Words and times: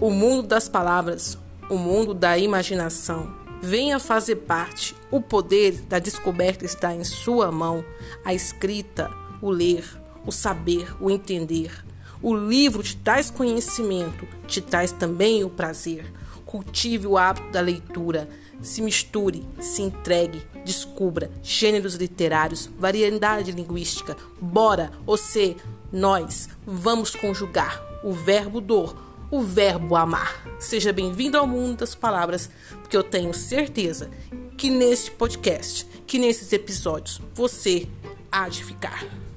O 0.00 0.10
mundo 0.10 0.46
das 0.46 0.68
palavras, 0.68 1.36
o 1.68 1.76
mundo 1.76 2.14
da 2.14 2.38
imaginação. 2.38 3.34
Venha 3.60 3.98
fazer 3.98 4.36
parte. 4.36 4.94
O 5.10 5.20
poder 5.20 5.72
da 5.88 5.98
descoberta 5.98 6.64
está 6.64 6.94
em 6.94 7.02
sua 7.02 7.50
mão. 7.50 7.84
A 8.24 8.32
escrita, 8.32 9.10
o 9.42 9.50
ler, 9.50 9.84
o 10.24 10.30
saber, 10.30 10.94
o 11.00 11.10
entender. 11.10 11.84
O 12.22 12.32
livro 12.32 12.80
te 12.80 12.96
traz 12.96 13.28
conhecimento, 13.28 14.24
te 14.46 14.60
traz 14.60 14.92
também 14.92 15.42
o 15.42 15.50
prazer. 15.50 16.12
Cultive 16.46 17.08
o 17.08 17.18
hábito 17.18 17.50
da 17.50 17.60
leitura. 17.60 18.28
Se 18.62 18.80
misture, 18.80 19.44
se 19.58 19.82
entregue, 19.82 20.40
descubra 20.64 21.28
gêneros 21.42 21.96
literários, 21.96 22.70
variedade 22.78 23.50
linguística. 23.50 24.16
Bora, 24.40 24.92
você, 25.04 25.56
nós, 25.92 26.48
vamos 26.64 27.16
conjugar 27.16 27.82
o 28.04 28.12
verbo 28.12 28.60
dor, 28.60 29.07
o 29.30 29.42
verbo 29.42 29.96
amar. 29.96 30.42
Seja 30.58 30.92
bem-vindo 30.92 31.36
ao 31.36 31.46
mundo 31.46 31.78
das 31.78 31.94
palavras, 31.94 32.50
porque 32.80 32.96
eu 32.96 33.02
tenho 33.02 33.32
certeza 33.34 34.10
que 34.56 34.70
neste 34.70 35.10
podcast, 35.10 35.86
que 36.06 36.18
nesses 36.18 36.52
episódios, 36.52 37.20
você 37.34 37.86
há 38.30 38.48
de 38.48 38.64
ficar. 38.64 39.27